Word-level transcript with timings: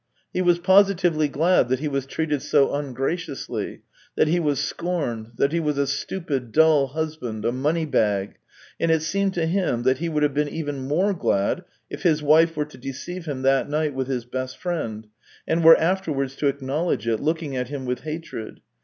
He 0.33 0.41
was 0.41 0.57
positively 0.57 1.27
glad 1.27 1.69
that 1.69 1.77
he 1.77 1.87
was 1.87 2.07
treated 2.07 2.41
so 2.41 2.73
ungraciously, 2.73 3.83
that 4.15 4.27
he 4.27 4.39
was 4.39 4.59
scorned, 4.59 5.33
that 5.37 5.51
he 5.51 5.59
was 5.59 5.77
a 5.77 5.85
stupid, 5.85 6.51
dull 6.51 6.87
husband, 6.87 7.45
a 7.45 7.51
money 7.51 7.85
bag; 7.85 8.39
and 8.79 8.89
it 8.89 9.03
seemed 9.03 9.35
to 9.35 9.45
him, 9.45 9.83
that 9.83 9.99
he 9.99 10.09
would 10.09 10.23
have 10.23 10.33
been 10.33 10.49
even 10.49 10.87
more 10.87 11.13
glad 11.13 11.65
if 11.87 12.01
his 12.01 12.23
wife 12.23 12.57
were 12.57 12.65
to 12.65 12.79
deceive 12.79 13.25
him 13.25 13.43
that 13.43 13.69
night 13.69 13.93
with 13.93 14.07
liis 14.07 14.25
best 14.31 14.57
friend, 14.57 15.05
and 15.47 15.63
were 15.63 15.77
afterwards 15.77 16.35
to 16.37 16.47
acknowledge 16.47 17.07
it. 17.07 17.19
looking 17.19 17.55
at 17.55 17.67
him 17.69 17.85
with 17.85 17.99
hatred. 17.99 18.61